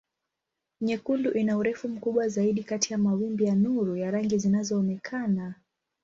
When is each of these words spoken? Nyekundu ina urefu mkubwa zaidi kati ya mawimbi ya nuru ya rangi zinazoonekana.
Nyekundu 0.81 1.31
ina 1.31 1.57
urefu 1.57 1.89
mkubwa 1.89 2.27
zaidi 2.27 2.63
kati 2.63 2.93
ya 2.93 2.99
mawimbi 2.99 3.43
ya 3.45 3.55
nuru 3.55 3.95
ya 3.97 4.11
rangi 4.11 4.37
zinazoonekana. 4.37 5.55